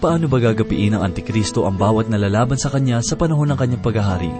[0.00, 4.32] Paano ba gagapiin ng Antikristo ang bawat nalalaban sa kanya sa panahon ng kanyang paghahari?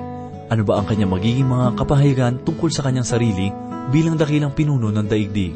[0.49, 3.53] Ano ba ang kanyang magiging mga kapahayagan tungkol sa kanyang sarili
[3.93, 5.53] bilang dakilang pinuno ng daigdig?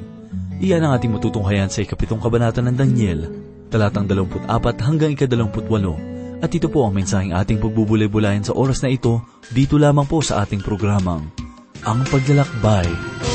[0.60, 3.32] Iyan ang ating matutunghayan sa ikapitong kabanata ng Daniel,
[3.72, 4.44] talatang 24
[4.84, 6.44] hanggang ika-28.
[6.44, 9.24] At ito po ang mensaheng ating pagbubulay-bulayan sa oras na ito,
[9.56, 11.32] dito lamang po sa ating programang,
[11.80, 12.92] Ang Paglalakbay.
[12.92, 13.33] O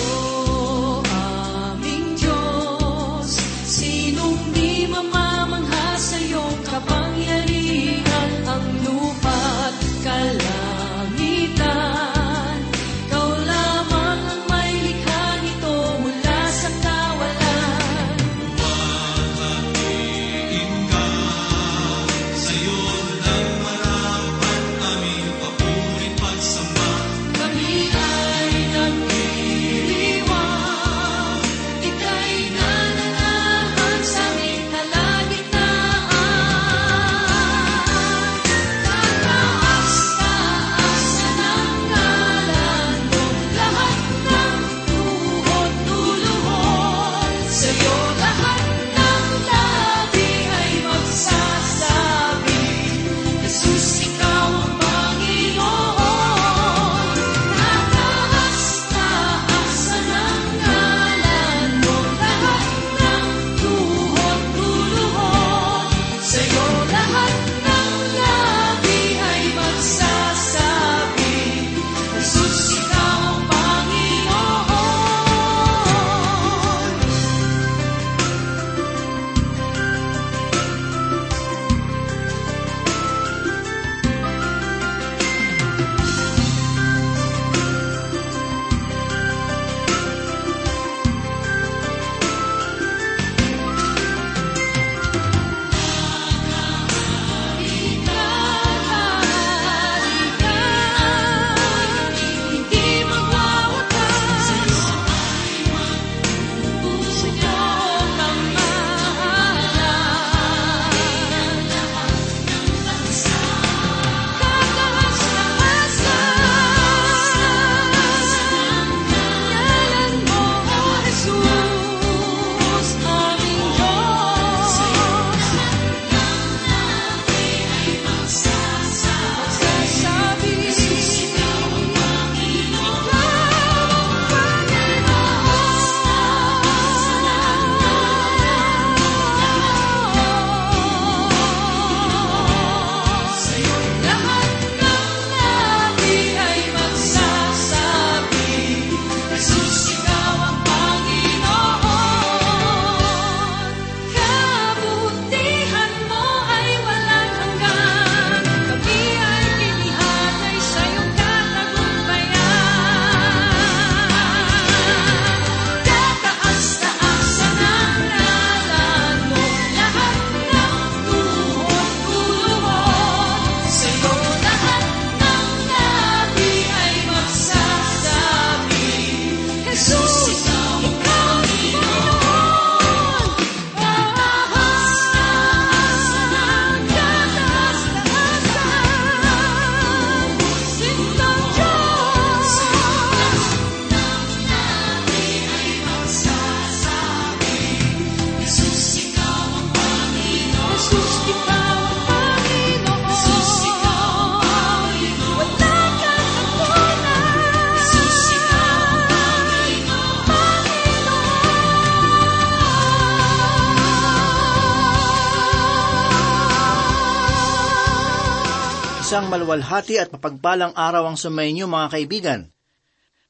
[219.50, 222.54] Malwalhati at mapagpalang araw ang sumayin niyo mga kaibigan.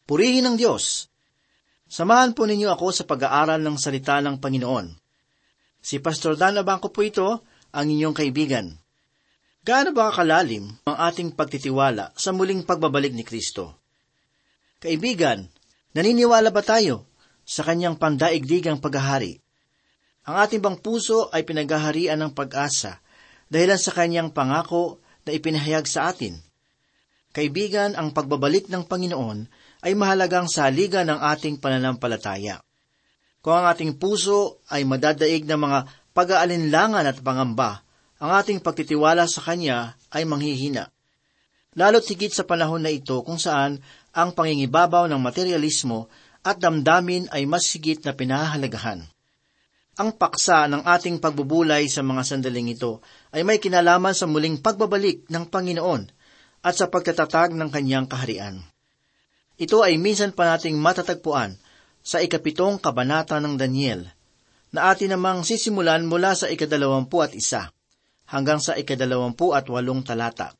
[0.03, 1.07] Purihin ng Diyos.
[1.87, 4.99] Samahan po ninyo ako sa pag-aaral ng salita ng Panginoon.
[5.79, 7.39] Si Pastor Dan Abangco po ito,
[7.71, 8.67] ang inyong kaibigan.
[9.63, 13.79] Gaano ba kalalim ang ating pagtitiwala sa muling pagbabalik ni Kristo?
[14.83, 15.47] Kaibigan,
[15.95, 17.07] naniniwala ba tayo
[17.47, 19.39] sa kanyang pandaigdigang paghahari?
[20.27, 22.99] Ang ating bang puso ay pinaghaharian ng pag-asa
[23.47, 26.37] dahilan sa kanyang pangako na ipinahayag sa atin.
[27.29, 29.45] Kaibigan, ang pagbabalik ng Panginoon
[29.85, 32.59] ay mahalagang saligan ng ating pananampalataya.
[33.39, 35.79] Kung ang ating puso ay madadaig ng mga
[36.11, 37.85] pag-aalinlangan at pangamba,
[38.19, 40.91] ang ating pagtitiwala sa Kanya ay manghihina.
[41.77, 43.79] Lalo't higit sa panahon na ito kung saan
[44.11, 46.11] ang pangingibabaw ng materialismo
[46.43, 49.05] at damdamin ay mas higit na pinahahalagahan.
[49.99, 53.03] Ang paksa ng ating pagbubulay sa mga sandaling ito
[53.35, 56.07] ay may kinalaman sa muling pagbabalik ng Panginoon
[56.63, 58.63] at sa pagtatatag ng kanyang kaharian.
[59.59, 61.59] Ito ay minsan pa nating matatagpuan
[61.99, 64.07] sa ikapitong kabanata ng Daniel,
[64.71, 67.67] na atin namang sisimulan mula sa ikadalawampu at isa
[68.31, 70.55] hanggang sa ikadalawampu at walong talata.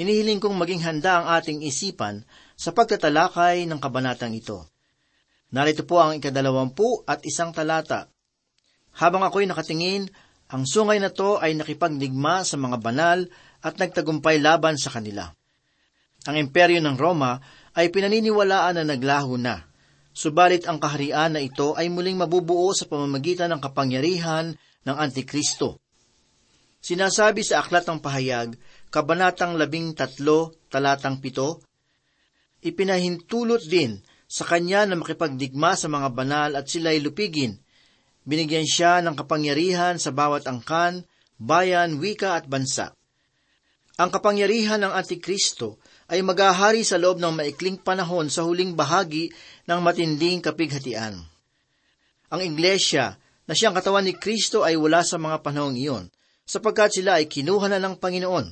[0.00, 2.24] Hinihiling kong maging handa ang ating isipan
[2.56, 4.64] sa pagtatalakay ng kabanatang ito.
[5.52, 8.15] Narito po ang ikadalawampu at isang talata.
[8.96, 10.08] Habang ako'y nakatingin,
[10.48, 13.18] ang sungay na to ay nakipagdigma sa mga banal
[13.60, 15.28] at nagtagumpay laban sa kanila.
[16.26, 17.38] Ang imperyo ng Roma
[17.76, 19.68] ay pinaniniwalaan na naglaho na,
[20.16, 25.82] subalit ang kaharian na ito ay muling mabubuo sa pamamagitan ng kapangyarihan ng Antikristo.
[26.80, 28.54] Sinasabi sa Aklat ng Pahayag,
[28.88, 31.66] Kabanatang labing tatlo, talatang pito,
[32.62, 37.60] Ipinahintulot din sa kanya na makipagdigma sa mga banal at sila'y lupigin.
[38.26, 41.06] Binigyan siya ng kapangyarihan sa bawat angkan,
[41.38, 42.90] bayan, wika at bansa.
[43.96, 45.78] Ang kapangyarihan ng Antikristo
[46.10, 49.30] ay maghahari sa loob ng maikling panahon sa huling bahagi
[49.70, 51.22] ng matinding kapighatian.
[52.28, 53.14] Ang iglesia
[53.46, 56.10] na siyang katawan ni Kristo ay wala sa mga panahong iyon,
[56.42, 58.46] sapagkat sila ay kinuha na ng Panginoon.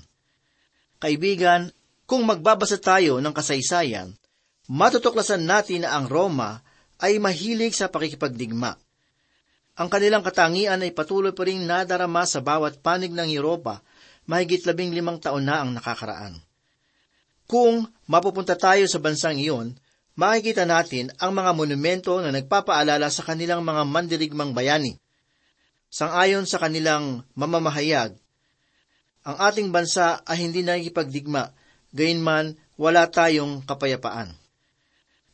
[1.03, 1.75] Kaibigan,
[2.06, 4.15] kung magbabasa tayo ng kasaysayan,
[4.70, 6.62] matutuklasan natin na ang Roma
[7.03, 8.79] ay mahilig sa pakikipagdigma.
[9.75, 13.82] Ang kanilang katangian ay patuloy pa rin nadarama sa bawat panig ng Europa,
[14.31, 16.38] mahigit labing limang taon na ang nakakaraan.
[17.50, 19.75] Kung mapupunta tayo sa bansang iyon,
[20.15, 24.97] makikita natin ang mga monumento na nagpapaalala sa kanilang mga mandirigmang bayani.
[25.91, 28.15] Sangayon sa kanilang mamamahayag,
[29.25, 31.50] ang ating bansa ay hindi nakikipagdigma,
[31.97, 34.37] gayunman wala tayong kapayapaan.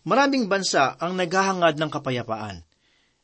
[0.06, 2.69] Maraming bansa ang naghahangad ng kapayapaan.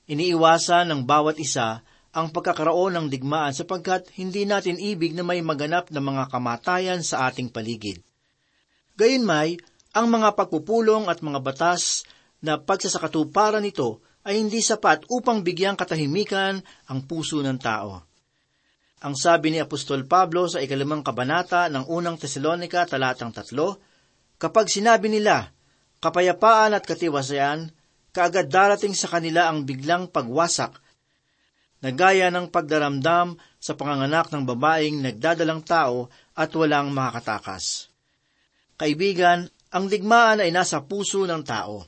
[0.06, 1.82] Iniiwasan ng bawat isa
[2.16, 7.28] ang pagkakaroon ng digmaan sapagkat hindi natin ibig na may maganap na mga kamatayan sa
[7.28, 8.00] ating paligid.
[8.96, 9.60] Gayunmay,
[9.92, 12.08] ang mga pagpupulong at mga batas
[12.40, 18.00] na pagsasakatuparan nito ay hindi sapat upang bigyang katahimikan ang puso ng tao.
[19.04, 23.76] Ang sabi ni Apostol Pablo sa ikalimang kabanata ng unang Tesalonika talatang tatlo,
[24.40, 25.52] kapag sinabi nila,
[26.00, 27.75] kapayapaan at katiwasayan,
[28.16, 30.80] kaagad darating sa kanila ang biglang pagwasak,
[31.84, 37.92] na gaya ng pagdaramdam sa panganganak ng babaeng nagdadalang tao at walang makakatakas.
[38.80, 41.84] Kaibigan, ang digmaan ay nasa puso ng tao.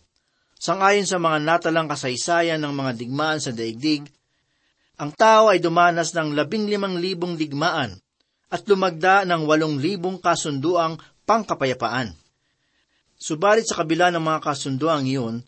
[0.61, 4.05] Sangayon sa mga natalang kasaysayan ng mga digmaan sa daigdig,
[5.01, 7.97] ang tao ay dumanas ng labing limang libong digmaan
[8.53, 12.13] at lumagda ng walong libong kasunduang pangkapayapaan.
[13.17, 15.48] Subalit sa kabila ng mga kasunduang iyon,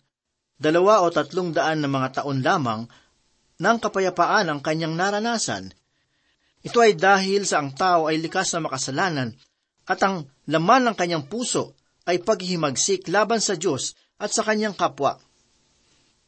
[0.61, 2.85] dalawa o tatlong daan na mga taon lamang
[3.57, 5.73] ng kapayapaan ang kanyang naranasan.
[6.61, 9.33] Ito ay dahil sa ang tao ay likas na makasalanan
[9.89, 11.73] at ang laman ng kanyang puso
[12.05, 15.17] ay paghihimagsik laban sa Diyos at sa kanyang kapwa.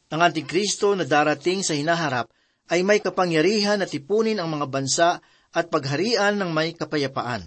[0.09, 2.29] Ang Antikristo na darating sa hinaharap
[2.73, 5.09] ay may kapangyarihan na tipunin ang mga bansa
[5.53, 7.45] at pagharian ng may kapayapaan.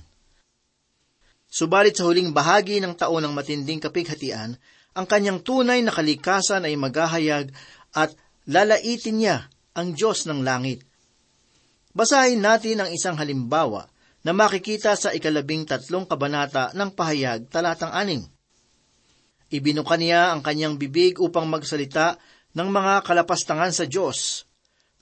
[1.47, 4.59] Subalit sa huling bahagi ng taon ng matinding kapighatian,
[4.97, 7.53] ang kanyang tunay na kalikasan ay maghahayag
[7.93, 8.17] at
[8.49, 9.37] lalaitin niya
[9.77, 10.81] ang Diyos ng langit.
[11.93, 13.93] Basahin natin ang isang halimbawa
[14.25, 18.25] na makikita sa ikalabing tatlong kabanata ng pahayag talatang aning.
[19.53, 22.19] Ibinuka niya ang kanyang bibig upang magsalita
[22.57, 24.49] ng mga kalapastangan sa Diyos,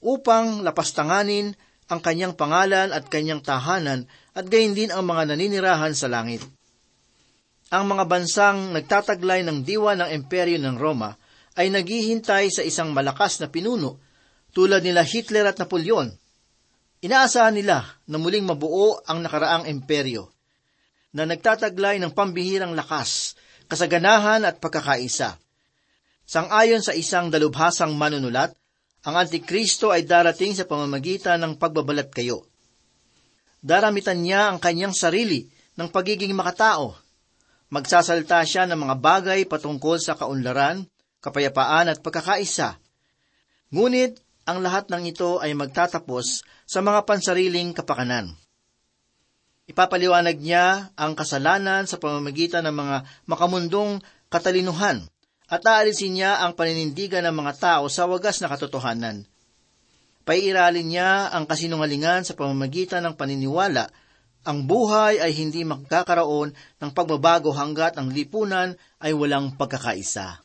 [0.05, 1.57] upang lapastanganin
[1.89, 6.45] ang kanyang pangalan at kanyang tahanan at gayon din ang mga naninirahan sa langit.
[7.75, 11.19] Ang mga bansang nagtataglay ng diwa ng imperyo ng Roma
[11.59, 13.99] ay naghihintay sa isang malakas na pinuno
[14.55, 16.15] tulad nila Hitler at Napoleon
[17.05, 20.33] Inaasahan nila na muling mabuo ang nakaraang imperyo
[21.13, 23.37] na nagtataglay ng pambihirang lakas,
[23.69, 25.37] kasaganahan at pagkakaisa.
[26.25, 28.57] Sangayon sa isang dalubhasang manunulat,
[29.05, 32.49] ang Antikristo ay darating sa pamamagitan ng pagbabalat kayo.
[33.61, 35.45] Daramitan niya ang kanyang sarili
[35.77, 37.04] ng pagiging makatao.
[37.75, 40.87] Magsasalta siya ng mga bagay patungkol sa kaunlaran,
[41.19, 42.79] kapayapaan at pagkakaisa.
[43.75, 48.31] Ngunit ang lahat ng ito ay magtatapos sa mga pansariling kapakanan.
[49.67, 53.99] Ipapaliwanag niya ang kasalanan sa pamamagitan ng mga makamundong
[54.31, 55.03] katalinuhan
[55.51, 59.27] at aalisin niya ang paninindigan ng mga tao sa wagas na katotohanan.
[60.23, 63.91] Paiiralin niya ang kasinungalingan sa pamamagitan ng paniniwala
[64.45, 70.45] ang buhay ay hindi magkakaroon ng pagbabago hanggat ang lipunan ay walang pagkakaisa.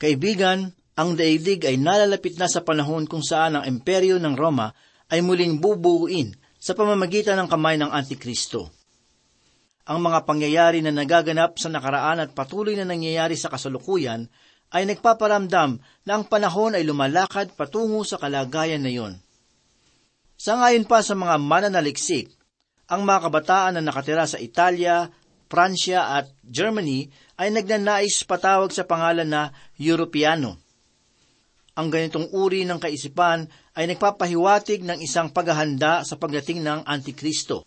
[0.00, 4.68] Kaibigan, Ang daigdig ay nalalapit na sa panahon kung saan ang imperyo ng Roma
[5.08, 8.68] ay muling bubuuin sa pamamagitan ng kamay ng Antikristo.
[9.88, 14.28] Ang mga pangyayari na nagaganap sa nakaraan at patuloy na nangyayari sa kasalukuyan
[14.76, 19.14] ay nagpaparamdam na ang panahon ay lumalakad patungo sa kalagayan na iyon.
[20.36, 22.28] Sa ngayon pa sa mga mananaliksik,
[22.90, 25.06] ang mga kabataan na nakatira sa Italia,
[25.46, 27.06] Pransya at Germany
[27.38, 30.58] ay nagnanais patawag sa pangalan na Europeano.
[31.78, 33.46] Ang ganitong uri ng kaisipan
[33.78, 37.62] ay nagpapahiwatig ng isang paghahanda sa pagdating ng Antikristo.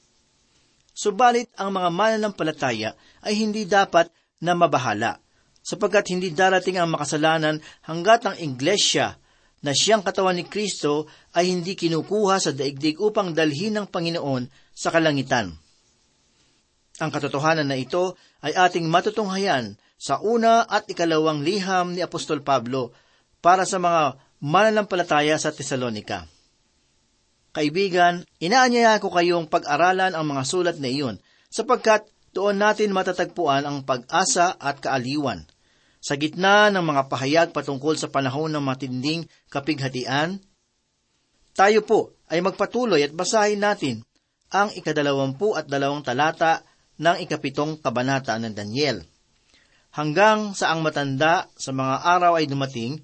[0.91, 2.93] Subalit ang mga mananampalataya
[3.25, 4.11] ay hindi dapat
[4.43, 5.17] na mabahala,
[5.63, 9.17] sapagkat hindi darating ang makasalanan hanggat ang iglesia
[9.63, 14.89] na siyang katawan ni Kristo ay hindi kinukuha sa daigdig upang dalhin ng Panginoon sa
[14.89, 15.53] kalangitan.
[17.01, 22.93] Ang katotohanan na ito ay ating matutunghayan sa una at ikalawang liham ni Apostol Pablo
[23.39, 26.27] para sa mga mananampalataya sa Tesalonika.
[27.53, 31.21] Kaibigan, inaanyaya ko kayong pag-aralan ang mga sulat na iyon
[31.53, 35.45] sapagkat doon natin matatagpuan ang pag-asa at kaaliwan.
[36.03, 40.41] Sa gitna ng mga pahayag patungkol sa panahon ng matinding kapighatian,
[41.53, 44.01] tayo po ay magpatuloy at basahin natin
[44.53, 46.61] ang ikadalawampu at dalawang talata
[47.01, 49.01] ng ikapitong kabanata ng Daniel.
[49.93, 53.01] Hanggang sa ang matanda sa mga araw ay dumating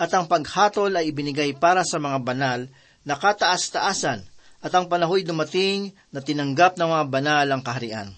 [0.00, 2.60] at ang paghatol ay ibinigay para sa mga banal
[3.04, 4.24] na kataas-taasan
[4.58, 8.08] at ang panahoy dumating na tinanggap ng mga banal ang kaharian.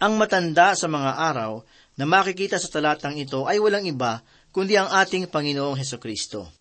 [0.00, 1.60] Ang matanda sa mga araw
[2.00, 6.59] na makikita sa talatang ito ay walang iba kundi ang ating Panginoong Heso Kristo.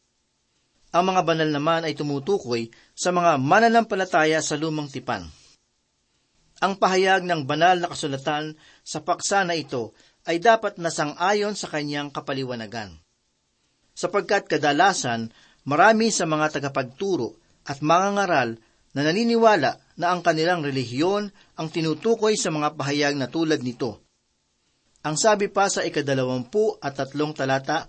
[0.89, 5.29] Ang mga banal naman ay tumutukoy sa mga mananampalataya sa lumang tipan.
[6.60, 9.96] Ang pahayag ng banal na kasulatan sa paksa na ito
[10.27, 13.00] ay dapat nasang-ayon sa kanyang kapaliwanagan.
[13.96, 15.31] Sapagkat kadalasan
[15.69, 17.36] Marami sa mga tagapagturo
[17.69, 18.50] at mga ngaral
[18.98, 21.29] na naniniwala na ang kanilang relihiyon
[21.60, 24.01] ang tinutukoy sa mga pahayag na tulad nito.
[25.05, 27.86] Ang sabi pa sa ikadalawampu at tatlong talata,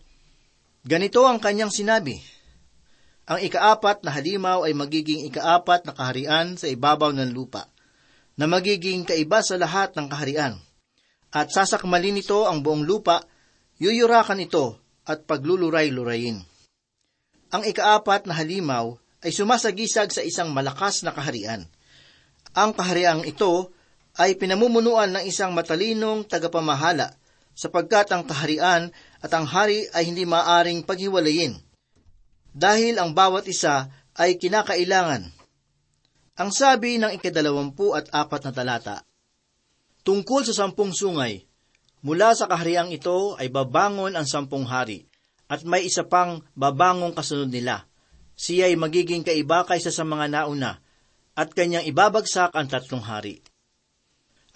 [0.85, 2.21] ganito ang kanyang sinabi,
[3.31, 7.71] Ang ikaapat na halimaw ay magiging ikaapat na kaharian sa ibabaw ng lupa,
[8.35, 10.59] na magiging kaiba sa lahat ng kaharian.
[11.31, 13.23] At sasakmalin nito ang buong lupa,
[13.79, 16.43] yuyurakan ito at pagluluray-lurayin.
[17.55, 21.71] Ang ikaapat na halimaw ay sumasagisag sa isang malakas na kaharian.
[22.59, 23.71] Ang kahariang ito
[24.19, 27.15] ay pinamumunuan ng isang matalinong tagapamahala
[27.55, 28.91] sapagkat ang kaharian
[29.23, 31.70] at ang hari ay hindi maaring paghiwalayin
[32.55, 35.31] dahil ang bawat isa ay kinakailangan.
[36.41, 38.97] Ang sabi ng ikadalawampu at apat na talata,
[40.01, 41.45] Tungkol sa sampung sungay,
[42.01, 45.05] mula sa kahariang ito ay babangon ang sampung hari,
[45.45, 47.85] at may isa pang babangong kasunod nila.
[48.33, 50.81] Siya ay magiging kaiba kaysa sa mga nauna,
[51.37, 53.45] at kanyang ibabagsak ang tatlong hari.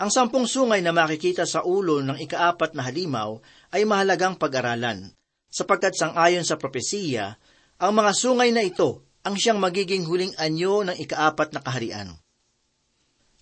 [0.01, 3.39] Ang sampung sungay na makikita sa ulo ng ikaapat na halimaw
[3.71, 5.13] ay mahalagang pag-aralan,
[5.53, 7.37] sapagkat sangayon sa propesiya,
[7.85, 12.17] ang mga sungay na ito ang siyang magiging huling anyo ng ikaapat na kaharian.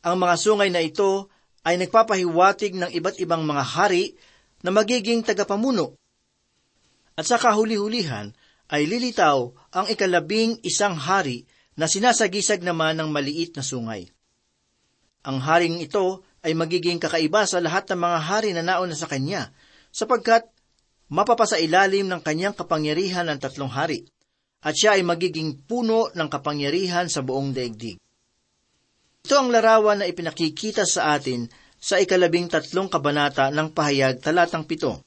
[0.02, 1.30] Ang mga sungay na ito
[1.62, 4.18] ay nagpapahiwatig ng iba't ibang mga hari
[4.66, 5.94] na magiging tagapamuno
[7.14, 8.34] at sa kahuli-hulihan
[8.66, 11.46] ay lilitaw ang ikalabing isang hari
[11.78, 14.11] na sinasagisag naman ng maliit na sungay.
[15.22, 19.54] Ang haring ito ay magiging kakaiba sa lahat ng mga hari na nauna sa kanya,
[19.94, 20.50] sapagkat
[21.06, 24.08] mapapasa ilalim ng kanyang kapangyarihan ng tatlong hari,
[24.62, 27.99] at siya ay magiging puno ng kapangyarihan sa buong daigdig.
[29.23, 31.47] Ito ang larawan na ipinakikita sa atin
[31.83, 35.02] sa ikalabing tatlong kabanata ng pahayag talatang pito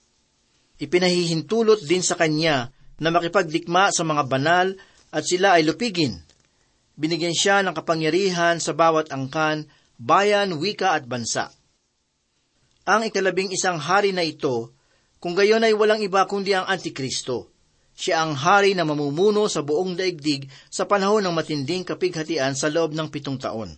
[0.79, 4.67] ipinahihintulot din sa kanya na makipagdikma sa mga banal
[5.11, 6.19] at sila ay lupigin.
[6.95, 9.67] Binigyan siya ng kapangyarihan sa bawat angkan,
[9.99, 11.51] bayan, wika at bansa.
[12.87, 14.71] Ang ikalabing isang hari na ito,
[15.19, 17.51] kung gayon ay walang iba kundi ang Antikristo.
[17.95, 22.91] Siya ang hari na mamumuno sa buong daigdig sa panahon ng matinding kapighatian sa loob
[22.91, 23.71] ng pitong taon.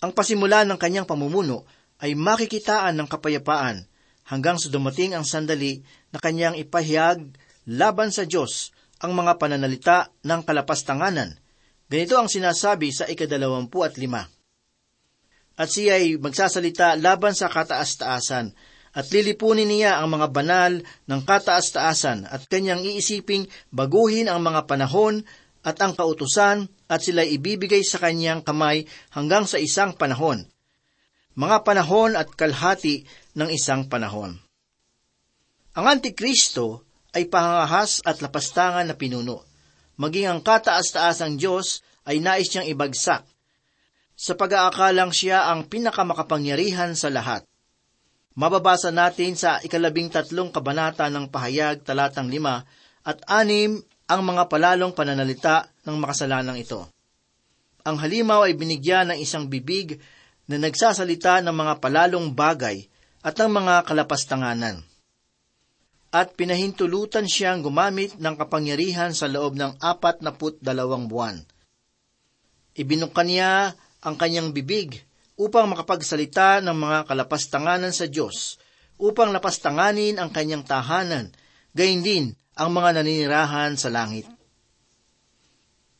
[0.00, 1.68] Ang pasimula ng kanyang pamumuno
[2.00, 3.84] ay makikitaan ng kapayapaan
[4.32, 7.28] hanggang sa dumating ang sandali na kanyang ipahiyag
[7.68, 8.72] laban sa Diyos
[9.04, 11.36] ang mga pananalita ng kalapastanganan.
[11.88, 14.24] Ganito ang sinasabi sa ikadalawampu at lima.
[15.58, 18.54] At siya ay magsasalita laban sa kataas-taasan,
[18.98, 25.22] at lilipunin niya ang mga banal ng kataas-taasan at kanyang iisiping baguhin ang mga panahon
[25.62, 30.50] at ang kautusan at sila ibibigay sa kanyang kamay hanggang sa isang panahon.
[31.38, 33.06] Mga panahon at kalhati
[33.38, 34.34] ng isang panahon.
[35.78, 36.82] Ang Antikristo
[37.14, 39.46] ay pahangahas at lapastangan na pinuno.
[39.94, 43.22] Maging ang kataas-taasang Diyos ay nais niyang ibagsak.
[44.18, 47.46] Sa pag-aakalang siya ang pinakamakapangyarihan sa lahat.
[48.38, 52.62] Mababasa natin sa ikalabing tatlong kabanata ng pahayag talatang lima
[53.02, 56.86] at anim ang mga palalong pananalita ng makasalanang ito.
[57.82, 59.98] Ang halimaw ay binigyan ng isang bibig
[60.46, 62.86] na nagsasalita ng mga palalong bagay
[63.26, 64.86] at ng mga kalapastanganan.
[66.14, 71.42] At pinahintulutan siyang gumamit ng kapangyarihan sa loob ng apat na put dalawang buwan.
[72.78, 75.07] Ibinukan niya ang kanyang bibig
[75.38, 78.58] upang makapagsalita ng mga kalapastanganan sa Diyos,
[78.98, 81.30] upang lapastanganin ang kanyang tahanan,
[81.70, 82.24] gayon din
[82.58, 84.26] ang mga naninirahan sa langit.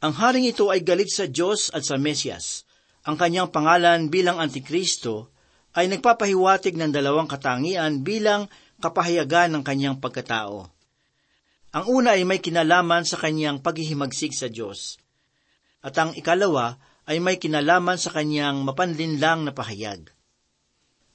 [0.03, 2.67] Ang haring ito ay galit sa Diyos at sa Mesyas.
[3.07, 5.31] Ang kanyang pangalan bilang Antikristo
[5.79, 8.51] ay nagpapahiwatig ng dalawang katangian bilang
[8.83, 10.67] kapahayagan ng kanyang pagkatao.
[11.79, 14.99] Ang una ay may kinalaman sa kanyang paghihimagsik sa Diyos.
[15.79, 16.75] At ang ikalawa
[17.09, 20.13] ay may kinalaman sa kanyang mapanlinlang na pahayag.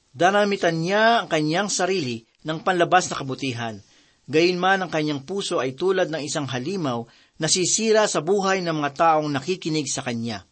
[0.10, 3.78] Daramitan niya ang kanyang sarili ng panlabas na kabutihan,
[4.26, 7.06] gayunman ang kanyang puso ay tulad ng isang halimaw
[7.38, 10.46] na sisira sa buhay ng mga taong nakikinig sa kanya.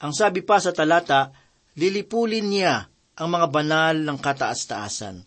[0.00, 1.36] Ang sabi pa sa talata,
[1.76, 2.88] lilipulin niya
[3.20, 5.20] ang mga banal ng kataas-taasan.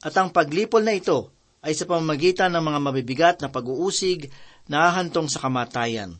[0.00, 1.28] At ang paglipol na ito
[1.60, 4.32] ay sa pamamagitan ng mga mabibigat na pag-uusig
[4.64, 6.16] na hahantong sa kamatayan.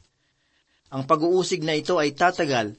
[0.90, 2.74] Ang pag-uusig na ito ay tatagal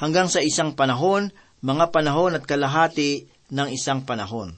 [0.00, 1.28] hanggang sa isang panahon,
[1.60, 4.56] mga panahon at kalahati ng isang panahon.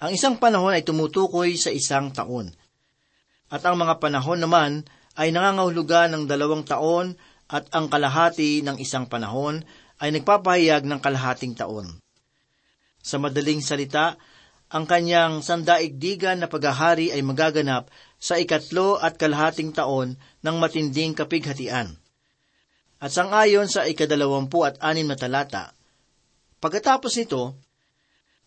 [0.00, 2.56] Ang isang panahon ay tumutukoy sa isang taon.
[3.52, 4.88] At ang mga panahon naman
[5.20, 7.20] ay nangangahulugan ng dalawang taon
[7.52, 9.60] at ang kalahati ng isang panahon
[10.00, 12.00] ay nagpapahayag ng kalahating taon.
[13.04, 14.16] Sa madaling salita,
[14.70, 17.90] ang kanyang sandaigdigan na paghahari ay magaganap
[18.22, 20.14] sa ikatlo at kalahating taon
[20.46, 21.98] ng matinding kapighatian.
[23.02, 25.74] At sangayon sa ikadalawampu at anim na talata,
[26.62, 27.58] pagkatapos nito,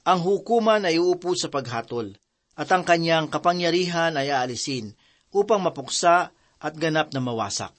[0.08, 2.15] ang hukuman ay uupo sa paghatol,
[2.54, 4.93] at ang kanyang kapangyarihan ay aalisin
[5.34, 7.74] upang mapuksa at ganap na mawasak.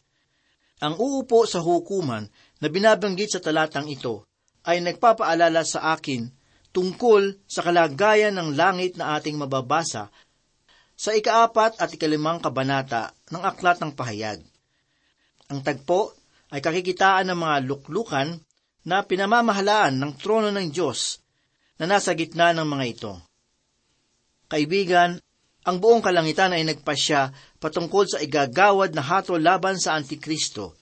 [0.83, 2.27] Ang uupo sa hukuman
[2.59, 4.27] na binabanggit sa talatang ito
[4.66, 6.27] ay nagpapaalala sa akin
[6.75, 10.11] tungkol sa kalagayan ng langit na ating mababasa
[10.95, 14.43] sa ikaapat at ikalimang kabanata ng Aklat ng Pahayag.
[15.55, 16.15] Ang tagpo
[16.51, 18.29] ay kakikitaan ng mga luklukan
[18.87, 21.23] na pinamamahalaan ng trono ng Diyos
[21.79, 23.13] na nasa gitna ng mga ito.
[24.47, 25.19] Kaibigan,
[25.65, 30.77] ang buong kalangitan ay nagpasya patungkol sa igagawad na hatol laban sa Antikristo.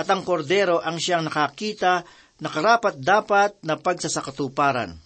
[0.00, 2.02] At ang kordero ang siyang nakakita
[2.40, 4.96] na karapat dapat na pagsasakatuparan.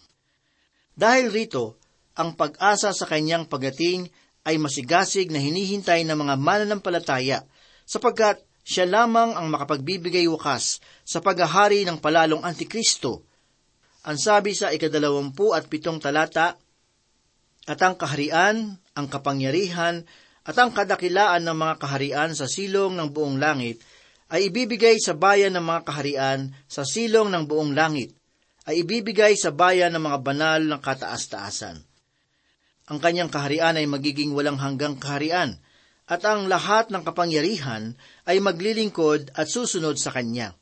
[0.94, 1.78] Dahil rito,
[2.14, 4.06] ang pag-asa sa kanyang pagating
[4.46, 7.42] ay masigasig na hinihintay ng mga mananampalataya
[7.82, 13.26] sapagkat siya lamang ang makapagbibigay wakas sa paghahari ng palalong Antikristo.
[14.08, 16.56] Ang sabi sa ikadalawampu at pitong talata,
[17.64, 20.04] At ang kaharian, ang kapangyarihan,
[20.44, 23.80] at ang kadakilaan ng mga kaharian sa silong ng buong langit
[24.34, 28.10] ay ibibigay sa bayan ng mga kaharian sa silong ng buong langit,
[28.66, 31.78] ay ibibigay sa bayan ng mga banal ng kataas-taasan.
[32.90, 35.62] Ang kanyang kaharian ay magiging walang hanggang kaharian,
[36.10, 37.94] at ang lahat ng kapangyarihan
[38.26, 40.52] ay maglilingkod at susunod sa kanya.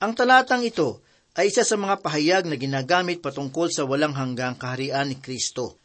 [0.00, 1.04] Ang talatang ito
[1.36, 5.76] ay isa sa mga pahayag na ginagamit patungkol sa walang hanggang kaharian ni Kristo.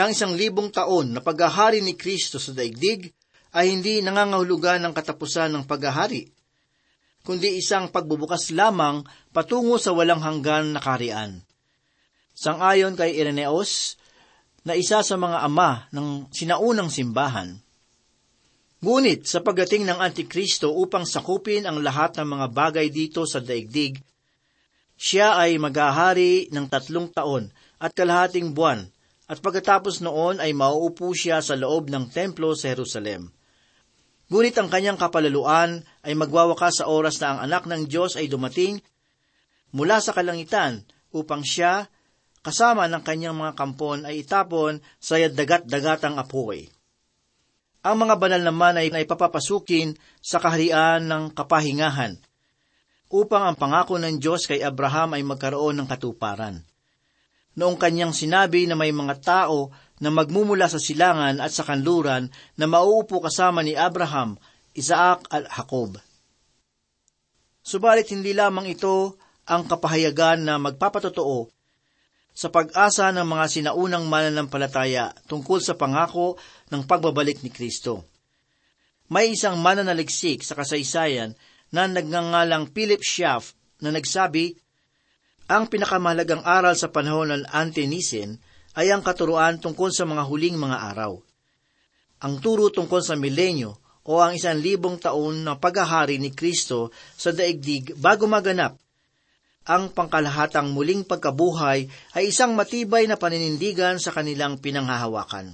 [0.00, 3.12] Ang isang libong taon na paghahari ni Kristo sa daigdig
[3.50, 6.30] ay hindi nangangahulugan ng katapusan ng paghahari,
[7.26, 9.02] kundi isang pagbubukas lamang
[9.34, 11.42] patungo sa walang hanggan na kaharian.
[12.32, 14.00] Sangayon kay Ireneos,
[14.60, 17.56] na isa sa mga ama ng sinaunang simbahan.
[18.80, 24.00] Ngunit sa pagdating ng Antikristo upang sakupin ang lahat ng mga bagay dito sa daigdig,
[25.00, 27.48] siya ay maghahari ng tatlong taon
[27.80, 28.84] at kalahating buwan,
[29.30, 33.32] at pagkatapos noon ay mauupo siya sa loob ng templo sa Jerusalem.
[34.30, 38.78] Ngunit ang kanyang kapalaluan ay magwawakas sa oras na ang anak ng Diyos ay dumating
[39.74, 41.90] mula sa kalangitan upang siya
[42.40, 46.70] kasama ng kanyang mga kampon ay itapon sa dagat-dagatang apoy.
[47.80, 52.20] Ang mga banal naman ay naipapapasukin sa kaharian ng kapahingahan,
[53.10, 56.62] upang ang pangako ng Diyos kay Abraham ay magkaroon ng katuparan.
[57.58, 62.64] Noong kanyang sinabi na may mga tao na magmumula sa silangan at sa kanluran na
[62.64, 64.40] mauupo kasama ni Abraham,
[64.72, 66.00] Isaac at Jacob.
[67.60, 71.52] Subalit hindi lamang ito ang kapahayagan na magpapatotoo
[72.32, 76.40] sa pag-asa ng mga sinaunang mananampalataya tungkol sa pangako
[76.72, 78.08] ng pagbabalik ni Kristo.
[79.12, 81.36] May isang mananaliksik sa kasaysayan
[81.74, 84.54] na nagngangalang Philip Schaff na nagsabi,
[85.50, 88.38] ang pinakamahalagang aral sa panahon ng Anti-Nicene
[88.78, 91.18] ay ang katuruan tungkol sa mga huling mga araw.
[92.20, 97.32] Ang turo tungkol sa milenyo o ang isang libong taon na paghahari ni Kristo sa
[97.32, 98.76] daigdig bago maganap
[99.68, 105.52] ang pangkalahatang muling pagkabuhay ay isang matibay na paninindigan sa kanilang pinanghahawakan.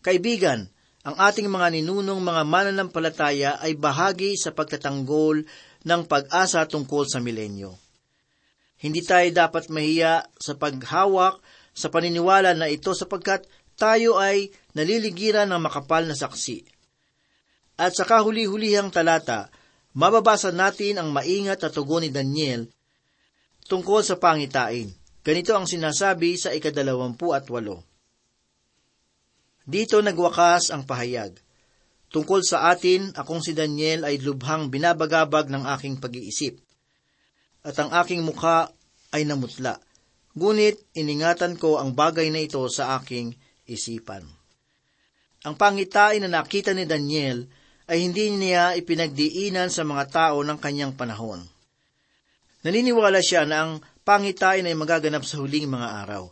[0.00, 0.70] Kaibigan,
[1.04, 5.44] ang ating mga ninunong mga mananampalataya ay bahagi sa pagtatanggol
[5.84, 7.74] ng pag-asa tungkol sa milenyo.
[8.80, 11.36] Hindi tayo dapat mahiya sa paghawak
[11.74, 13.46] sa paniniwala na ito sapagkat
[13.80, 16.68] tayo ay naliligiran ng makapal na saksi.
[17.80, 19.48] At sa kahuli-hulihang talata,
[19.96, 22.68] mababasa natin ang maingat na tugon ni Daniel
[23.70, 24.92] tungkol sa pangitain.
[25.24, 27.84] Ganito ang sinasabi sa ikadalawampu at walo.
[29.64, 31.36] Dito nagwakas ang pahayag.
[32.10, 36.58] Tungkol sa atin, akong si Daniel ay lubhang binabagabag ng aking pag-iisip.
[37.62, 38.72] At ang aking mukha
[39.14, 39.78] ay namutla.
[40.38, 43.34] Ngunit iningatan ko ang bagay na ito sa aking
[43.66, 44.22] isipan.
[45.42, 47.48] Ang pangitain na nakita ni Daniel
[47.90, 51.42] ay hindi niya ipinagdiinan sa mga tao ng kanyang panahon.
[52.62, 53.72] Naniniwala siya na ang
[54.06, 56.30] pangitain ay magaganap sa huling mga araw.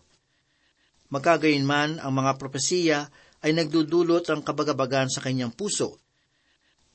[1.09, 3.09] Magkagayon man, ang mga propesiya
[3.41, 5.97] ay nagdudulot ang kabagabagan sa kanyang puso.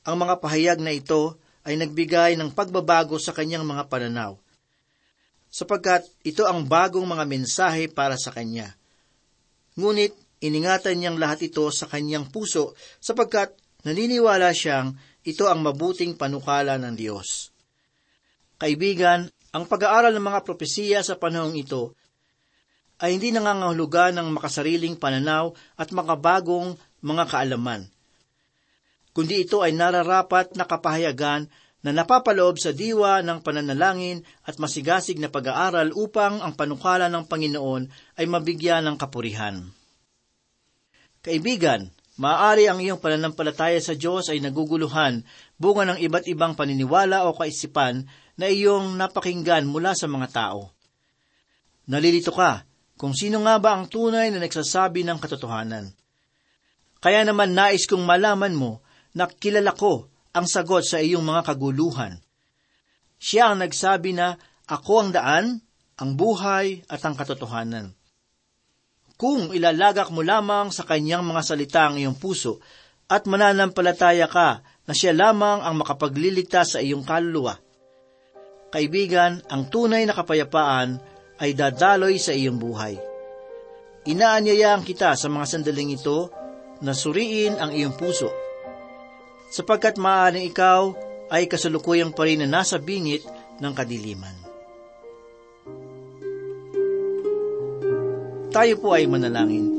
[0.06, 4.38] Ang mga pahayag na ito ay nagbigay ng pagbabago sa kanyang mga pananaw,
[5.54, 8.74] sapagkat ito ang bagong mga mensahe para sa kanya.
[9.78, 13.54] Ngunit iningatan niyang lahat ito sa kanyang puso sapagkat
[13.86, 17.54] naniniwala siyang ito ang mabuting panukala ng Diyos.
[18.58, 21.94] Kaibigan, ang pag-aaral ng mga propesiya sa panahong ito
[22.98, 27.92] ay hindi nangangahulugan ng makasariling pananaw at makabagong mga kaalaman,
[29.12, 31.52] kundi ito ay nararapat na kapahayagan
[31.84, 37.92] na napapaloob sa diwa ng pananalangin at masigasig na pag-aaral upang ang panukala ng Panginoon
[38.16, 39.68] ay mabigyan ng kapurihan.
[41.20, 45.28] Kaibigan, maaari ang iyong pananampalataya sa Diyos ay naguguluhan
[45.60, 48.08] bunga ng iba't ibang paniniwala o kaisipan
[48.40, 50.72] na iyong napakinggan mula sa mga tao.
[51.92, 52.64] Nalilito ka
[52.96, 55.92] kung sino nga ba ang tunay na nagsasabi ng katotohanan.
[57.04, 58.80] Kaya naman nais kong malaman mo
[59.12, 62.18] na kilala ko ang sagot sa iyong mga kaguluhan.
[63.22, 64.36] Siya ang nagsabi na
[64.68, 65.46] ako ang daan,
[66.02, 67.94] ang buhay at ang katotohanan.
[69.14, 72.60] Kung ilalagak mo lamang sa kanyang mga salita ang iyong puso
[73.08, 77.56] at mananampalataya ka na siya lamang ang makapagliligtas sa iyong kaluluwa,
[78.74, 80.98] Kaibigan, ang tunay na kapayapaan
[81.38, 82.98] ay dadaloy sa iyong buhay.
[84.10, 86.34] Inaanyayaan kita sa mga sandaling ito
[86.82, 88.34] na suriin ang iyong puso,
[89.54, 90.98] sapagkat maaaring ikaw
[91.30, 93.22] ay kasalukuyang pa rin na nasa bingit
[93.62, 94.34] ng kadiliman.
[98.50, 99.70] Tayo po ay manalangin.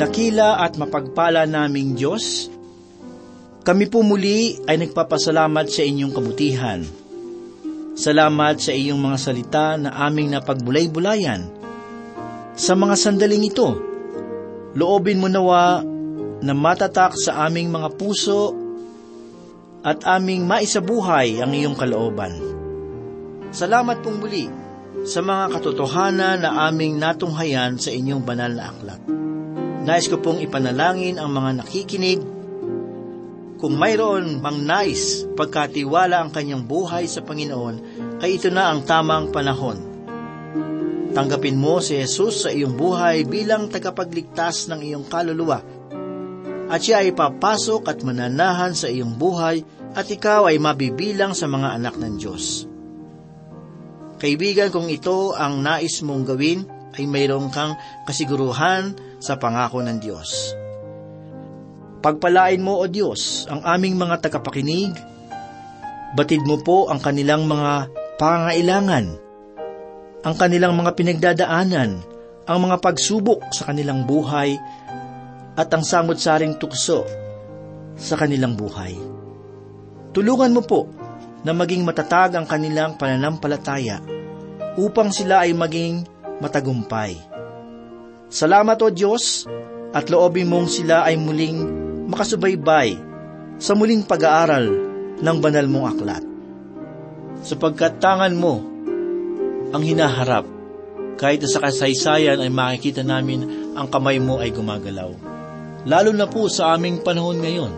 [0.00, 2.48] Dakila at mapagpala naming Diyos,
[3.60, 6.99] kami po muli ay nagpapasalamat sa inyong kabutihan.
[8.00, 11.44] Salamat sa iyong mga salita na aming napagbulay-bulayan.
[12.56, 13.76] Sa mga sandaling ito,
[14.72, 15.84] loobin mo nawa
[16.40, 18.56] na matatak sa aming mga puso
[19.84, 22.32] at aming maisabuhay ang iyong kalooban.
[23.52, 24.48] Salamat pong muli
[25.04, 29.00] sa mga katotohanan na aming natunghayan sa inyong banal na aklat.
[29.84, 32.20] Nais ko pong ipanalangin ang mga nakikinig.
[33.60, 37.89] Kung mayroon mang nais pagkatiwala ang kanyang buhay sa Panginoon,
[38.20, 39.90] ay ito na ang tamang panahon.
[41.10, 45.58] Tanggapin mo si Jesus sa iyong buhay bilang tagapagligtas ng iyong kaluluwa.
[46.70, 51.82] At siya ay papasok at mananahan sa iyong buhay at ikaw ay mabibilang sa mga
[51.82, 52.70] anak ng Diyos.
[54.22, 56.62] Kaibigan, kung ito ang nais mong gawin,
[56.94, 57.74] ay mayroon kang
[58.06, 60.54] kasiguruhan sa pangako ng Diyos.
[62.00, 64.94] Pagpalain mo, O Diyos, ang aming mga tagapakinig.
[66.14, 69.16] Batid mo po ang kanilang mga pangailangan,
[70.20, 72.04] ang kanilang mga pinagdadaanan,
[72.44, 74.60] ang mga pagsubok sa kanilang buhay,
[75.56, 77.08] at ang samot-saring tukso
[77.96, 78.92] sa kanilang buhay.
[80.12, 80.84] Tulungan mo po
[81.48, 84.04] na maging matatag ang kanilang pananampalataya
[84.76, 86.04] upang sila ay maging
[86.44, 87.30] matagumpay
[88.30, 89.42] Salamat o Diyos
[89.90, 91.66] at loobin mong sila ay muling
[92.06, 92.94] makasubaybay
[93.58, 94.70] sa muling pag-aaral
[95.18, 96.29] ng banal mong aklat.
[97.40, 98.60] Sapagkat tangan mo
[99.70, 100.44] ang hinaharap,
[101.20, 105.12] kahit sa kasaysayan ay makikita namin ang kamay mo ay gumagalaw.
[105.88, 107.72] Lalo na po sa aming panahon ngayon.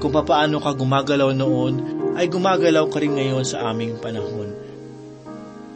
[0.00, 1.74] Kung papaano ka gumagalaw noon,
[2.16, 4.52] ay gumagalaw ka rin ngayon sa aming panahon.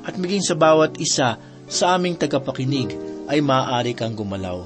[0.05, 2.93] At maging sa bawat isa sa aming tagapakinig
[3.29, 4.65] ay maaari kang gumalaw.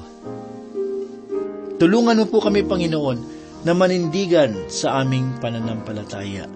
[1.78, 3.18] Tulungan mo po kami, Panginoon,
[3.62, 6.50] na manindigan sa aming pananampalataya.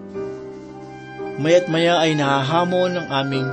[1.41, 3.49] Maya't maya ay nahahamon ng aming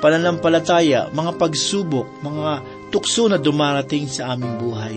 [0.00, 4.96] pananampalataya, mga pagsubok, mga tukso na dumarating sa aming buhay.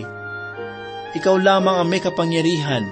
[1.16, 2.84] Ikaw lamang ang may kapangyarihan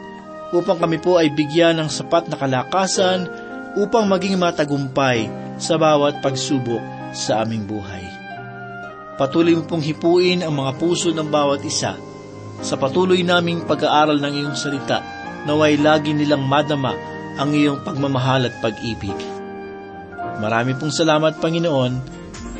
[0.55, 3.27] upang kami po ay bigyan ng sapat na kalakasan
[3.75, 5.27] upang maging matagumpay
[5.59, 8.07] sa bawat pagsubok sa aming buhay.
[9.15, 11.95] Patuloy mo pong hipuin ang mga puso ng bawat isa
[12.63, 15.03] sa patuloy naming pag-aaral ng iyong salita
[15.45, 16.95] naway lagi nilang madama
[17.35, 19.17] ang iyong pagmamahal at pag-ibig.
[20.39, 21.93] Marami pong salamat, Panginoon.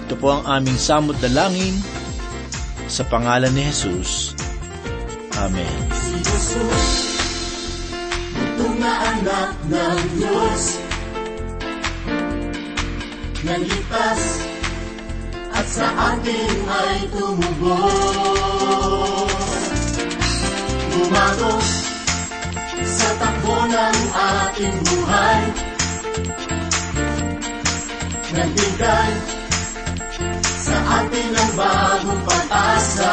[0.07, 1.79] Ito po ang aming samot dalangin
[2.91, 4.35] sa pangalan ni Jesus.
[5.39, 5.79] Amen.
[5.91, 6.87] Si Jesus,
[8.35, 9.17] itong na
[9.67, 10.63] ng Diyos,
[13.43, 14.23] nalipas
[15.55, 18.53] at sa atin ay tumubos.
[20.95, 21.84] Bumago
[23.45, 25.41] takbo ng ating buhay,
[28.33, 29.13] nagbigay
[30.65, 33.13] sa atin ng bagong pag-asa.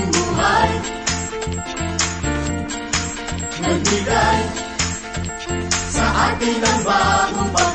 [0.00, 0.70] Ating buhay,
[3.60, 4.40] nagbigay
[5.92, 7.69] sa atin ng bagong pag-asa.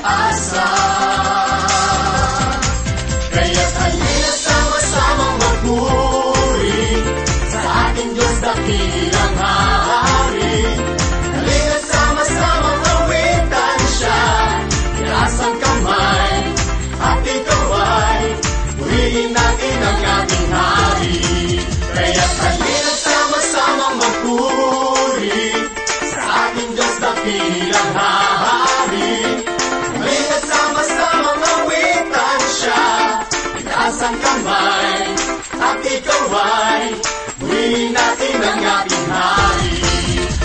[34.05, 35.01] Itaas ang kamay,
[35.57, 36.85] at ikaw ay
[37.41, 39.73] purihin natin ang ating hari.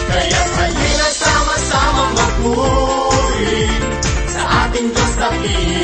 [0.09, 3.61] Kaya't halina sama-samang magpuri
[4.33, 5.80] sa ating Diyos dakilang